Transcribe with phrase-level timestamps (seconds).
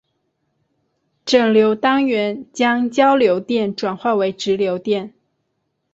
[1.25, 5.13] 整流单元将交流电转化为直流电。